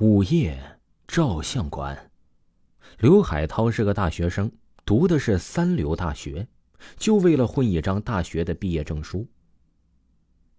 [0.00, 0.56] 午夜
[1.08, 2.12] 照相馆，
[3.00, 4.48] 刘海涛是个大学生，
[4.84, 6.46] 读的是三流大学，
[6.96, 9.26] 就为了混一张大学的毕业证书。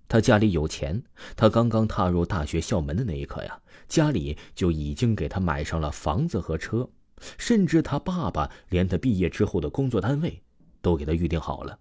[0.09, 1.01] 他家里有钱，
[1.37, 3.57] 他刚刚踏入大学校门的那一刻呀，
[3.87, 6.89] 家里就已经给他买上了房子和车，
[7.37, 10.41] 甚至他爸爸连他毕业之后的工作单位
[10.81, 11.79] 都给他预定好了。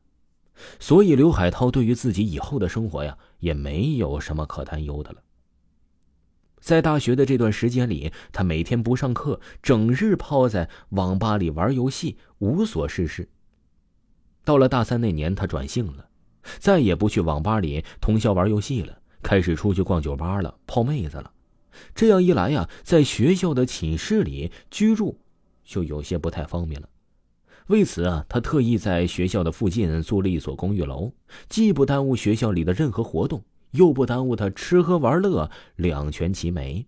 [0.79, 5.21] 所以刘海涛对于自己以后的生活呀，也没有什么可担忧的了。
[6.61, 13.29] 在大学的这段时间里，他每天不上课，整日泡在网吧里玩游戏，无所事事。
[14.45, 16.09] 到了大三那年，他转性了，
[16.59, 21.33] 再也不去网吧里通宵玩游戏了，开始出去逛酒吧了，泡妹子了。
[21.95, 25.21] 这样一来呀，在学校的寝室里居住，
[25.65, 26.89] 就有些不太方便了。
[27.69, 31.13] 为此啊，他特意在学校的附近租了一所公寓楼，
[31.49, 33.45] 既不耽误学校里的任何活动。
[33.73, 36.87] 又不耽误他吃喝玩乐，两全其美。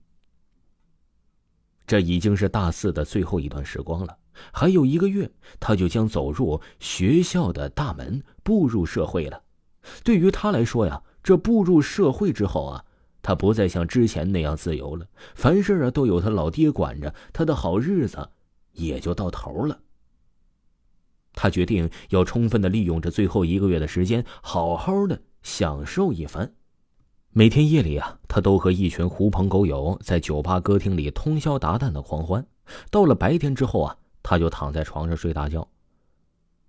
[1.87, 4.17] 这已经是大四的最后一段时光了，
[4.53, 9.43] 还有一个月，他就将走入学校的大门，步入社会了。
[10.05, 12.85] 对于他来说呀，这步入社会之后啊，
[13.23, 18.29] 他不再像之前那样自由了，凡事啊都有他老爹管着，他的好日子
[18.73, 19.81] 也就到头了。
[21.33, 26.55] 他决定要充分的利用这最后一个月的时间，好好的享受一番。
[27.33, 32.45] 每天夜里啊，他都和一群狐朋狗友在酒吧歌厅里通宵达旦的狂欢。
[32.91, 35.69] 到了白天之后啊，他就躺在床上睡大觉。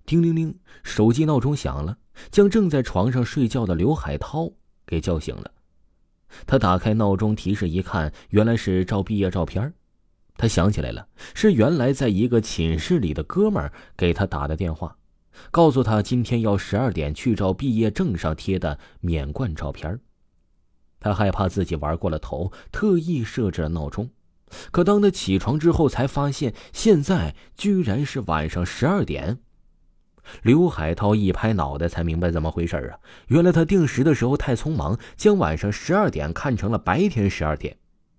[0.05, 1.97] 叮铃铃，手机闹钟响了，
[2.29, 4.51] 将正在床上睡觉的刘海涛
[4.85, 5.49] 给叫醒了。
[6.45, 9.73] 他打开闹钟提示一看，原来是照毕业照片。
[10.37, 14.95] 他想起来了，是原来在一个寝室里的哥们儿给他打的电话，
[15.49, 19.99] 告诉他今天要十二点去照毕业证上贴的免冠照片。
[21.01, 24.09] 他害怕自己玩过了头，特意设置了闹钟。
[24.71, 29.39] 可当他起床之后，才发现现在居然是晚上十二点。
[30.43, 32.99] 刘海涛一拍脑袋，才明白怎么回事啊！
[33.27, 37.75] 原来他定时的时候太匆忙，将晚上十二点看成了白天十二点，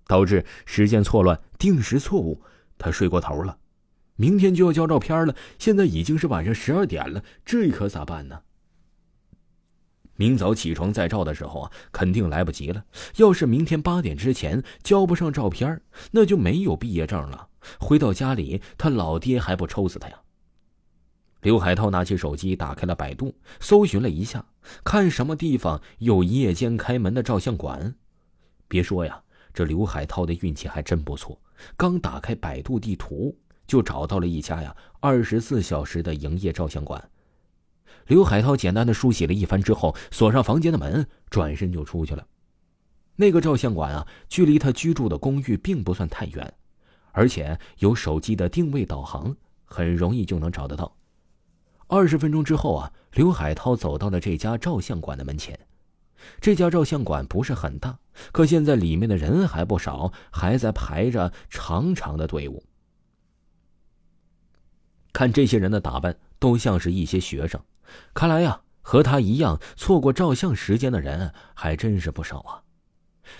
[0.08, 2.42] 导致时间错乱，定时错误。
[2.76, 3.58] 他睡过头了。
[4.16, 8.40] 明天就要交照片了，现在已经是晚上十二点了，这可咋办呢？
[10.16, 12.84] 明早起床再照的时候啊，肯定来不及了。
[13.16, 15.80] 要是明天八点之前交不上照片，
[16.10, 17.48] 那就没有毕业证了。
[17.78, 20.20] 回到家里，他老爹还不抽死他呀？
[21.40, 24.44] 刘海涛拿起手机，打开了百度，搜寻了一下，
[24.84, 27.94] 看什么地方有夜间开门的照相馆。
[28.68, 29.20] 别说呀，
[29.52, 31.40] 这刘海涛的运气还真不错，
[31.76, 33.36] 刚打开百度地图，
[33.66, 37.10] 就找到了一家呀二十四小时的营业照相馆。
[38.06, 42.26] 刘海涛简单的梳洗了一番之后，锁上房间的门，转身就出去了。
[43.16, 46.54] 那个照相馆啊，距离他居住的公寓并不算太远，
[47.12, 50.96] 而且有手机的定位导航，很容易就能找得到。
[51.86, 55.58] 二十分钟之后啊，刘海涛走到了这家照相馆的门前。
[56.40, 57.98] 这家照相馆不是很大，
[58.30, 62.62] 可现在里面的人还不少，还在排着长长的队伍。
[65.12, 67.60] 看这些人的打扮，都像是一些学生。
[68.14, 72.62] 看来呀，和他一样错过照相时间的人还真是不少啊。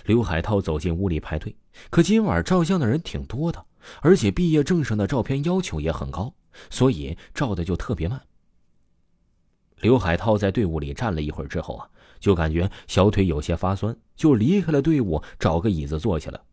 [0.05, 1.55] 刘海涛走进屋里排队，
[1.89, 3.65] 可今晚照相的人挺多的，
[4.01, 6.33] 而且毕业证上的照片要求也很高，
[6.69, 8.21] 所以照的就特别慢。
[9.77, 11.89] 刘海涛在队伍里站了一会儿之后啊，
[12.19, 16.43] 就感觉小腿有些发酸，就离开了队伍，找个椅子坐下了。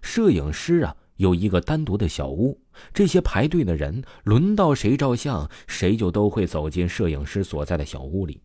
[0.00, 0.96] 摄影师啊。
[1.16, 2.60] 有一个单独的小屋，
[2.92, 8.42] 这些排队的人轮到谁照相，谁就都会走进摄影师所在的小屋里。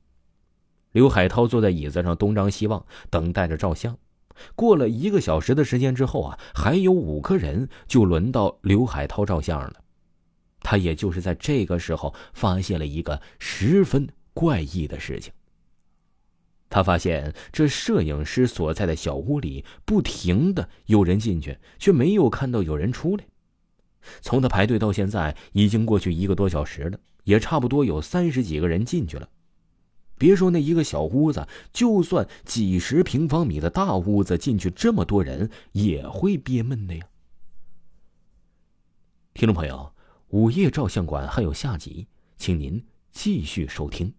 [0.91, 3.97] 刘海涛坐在椅子上东张西望，等待着照相。
[4.55, 9.73] 过了一个小时的时间之后啊，还有五个人就轮到刘海涛照相了。
[10.61, 15.33] 他也就是在这个时候发现了一个十分怪异的事情。
[16.71, 23.25] 他发现这摄影师所在的小屋里不停的有人进去，却没有看到有人出来。
[24.21, 29.29] 从他排队到现在，已经过去一个多小时了，也差不多有三十几个人进去了。
[30.17, 37.05] 别说那一个小屋子，就算几十平方米的大屋子，进去这么多人也会憋闷的呀。
[39.33, 39.93] 听众朋友，
[40.29, 42.07] 午夜照相馆还有下集，
[42.37, 44.13] 请您继续收听。